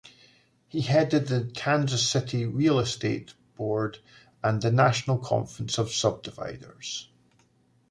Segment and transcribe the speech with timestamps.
[0.67, 3.99] He headed the Kansas City Real Estate Board
[4.43, 7.07] and the National Conference of Subdividers.